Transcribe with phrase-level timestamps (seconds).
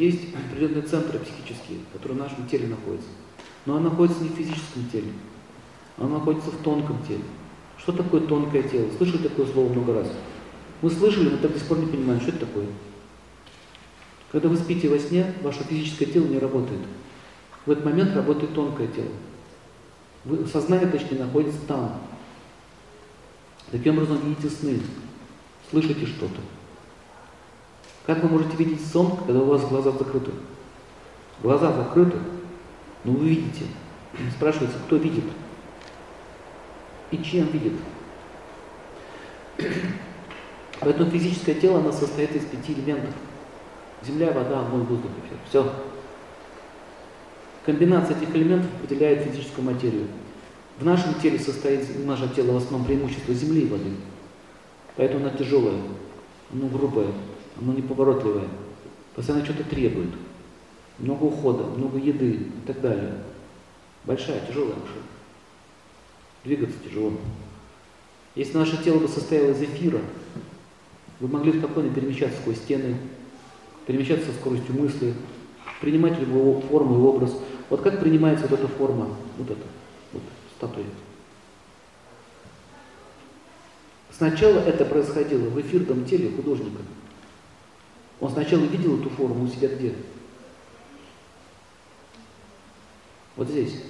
[0.00, 3.08] есть определенные центры психические, которые в нашем теле находятся.
[3.66, 5.12] Но она находится не в физическом теле,
[5.98, 7.24] она находится в тонком теле.
[7.76, 8.88] Что такое тонкое тело?
[8.96, 10.12] Слышали такое слово много раз?
[10.82, 12.66] Мы слышали, но так до сих пор не понимаем, что это такое.
[14.32, 16.80] Когда вы спите во сне, ваше физическое тело не работает.
[17.66, 19.10] В этот момент работает тонкое тело.
[20.24, 22.00] Вы, сознание, точнее, находится там.
[23.70, 24.80] Таким образом видите сны,
[25.70, 26.40] слышите что-то.
[28.10, 30.32] Как вы можете видеть сон, когда у вас глаза закрыты?
[31.44, 32.18] Глаза закрыты,
[33.04, 33.66] но вы видите.
[34.34, 35.22] Спрашивается, кто видит?
[37.12, 37.74] И чем видит?
[40.80, 43.14] Поэтому физическое тело, оно состоит из пяти элементов.
[44.04, 45.38] Земля, вода, огонь, воздух, эфир.
[45.48, 45.72] Все.
[47.64, 50.08] Комбинация этих элементов определяет физическую материю.
[50.80, 53.92] В нашем теле состоит, наше тело в основном преимущество земли и воды.
[54.96, 55.76] Поэтому оно тяжелое,
[56.52, 57.06] оно грубое,
[57.58, 58.48] оно неповоротливое.
[59.14, 60.10] Постоянно что-то требует.
[60.98, 63.14] Много ухода, много еды и так далее.
[64.04, 65.02] Большая, тяжелая машина.
[66.44, 67.12] Двигаться тяжело.
[68.34, 70.00] Если наше тело бы состояло из эфира,
[71.18, 72.96] вы могли спокойно перемещаться сквозь стены,
[73.86, 75.14] перемещаться со скоростью мысли,
[75.80, 77.36] принимать любую форму и образ.
[77.68, 79.62] Вот как принимается вот эта форма, вот эта,
[80.12, 80.22] вот
[80.56, 80.86] статуя.
[84.10, 86.82] Сначала это происходило в эфирном теле художника.
[88.20, 89.94] Он сначала видел эту форму у себя где?
[93.36, 93.82] Вот здесь.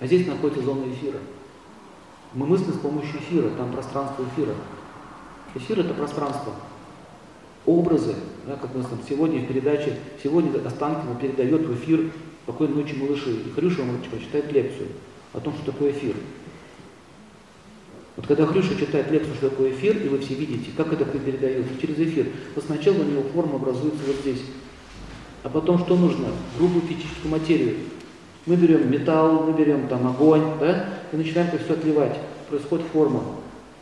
[0.00, 1.18] А здесь находится зона эфира.
[2.32, 4.54] Мы мыслим с помощью эфира, там пространство эфира.
[5.54, 6.54] Эфир это пространство.
[7.66, 8.14] Образы,
[8.46, 13.30] да, как мы там сегодня в передаче, сегодня Останкина передает в эфир «Спокойной ночи, малыши».
[13.30, 14.88] И Хрюша вам прочитает лекцию
[15.32, 16.14] о том, что такое эфир.
[18.16, 21.72] Вот когда Хрюша читает лекцию, что такое эфир, и вы все видите, как это передается
[21.80, 24.42] через эфир, то сначала у него форма образуется вот здесь.
[25.42, 26.28] А потом что нужно?
[26.56, 27.76] Грубую физическую материю.
[28.46, 32.16] Мы берем металл, мы берем там огонь, да, и начинаем это все отливать.
[32.48, 33.22] Происходит форма.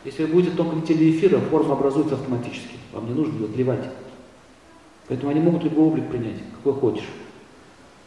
[0.05, 2.77] Если вы будете в тонком теле эфира, форма образуется автоматически.
[2.93, 3.85] Вам не нужно ее отливать.
[5.09, 7.09] Поэтому они могут любой облик принять, какой хочешь.